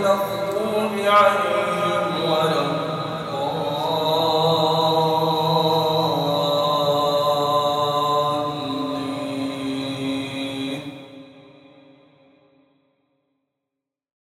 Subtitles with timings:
[0.00, 1.59] المغضوب عليهم